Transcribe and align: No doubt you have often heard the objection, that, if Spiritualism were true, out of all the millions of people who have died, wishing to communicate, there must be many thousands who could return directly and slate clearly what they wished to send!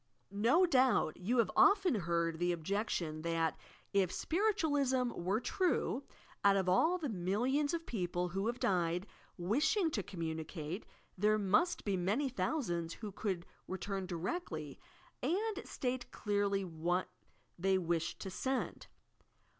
No 0.31 0.65
doubt 0.65 1.15
you 1.17 1.37
have 1.37 1.51
often 1.55 1.93
heard 1.93 2.39
the 2.39 2.51
objection, 2.51 3.21
that, 3.21 3.55
if 3.93 4.11
Spiritualism 4.11 5.09
were 5.11 5.39
true, 5.39 6.05
out 6.43 6.55
of 6.57 6.67
all 6.67 6.97
the 6.97 7.07
millions 7.07 7.71
of 7.71 7.85
people 7.85 8.29
who 8.29 8.47
have 8.47 8.59
died, 8.59 9.05
wishing 9.37 9.91
to 9.91 10.01
communicate, 10.01 10.87
there 11.19 11.37
must 11.37 11.85
be 11.85 11.97
many 11.97 12.29
thousands 12.29 12.95
who 12.95 13.11
could 13.11 13.45
return 13.67 14.07
directly 14.07 14.79
and 15.21 15.61
slate 15.65 16.09
clearly 16.09 16.65
what 16.65 17.07
they 17.59 17.77
wished 17.77 18.19
to 18.21 18.31
send! 18.31 18.87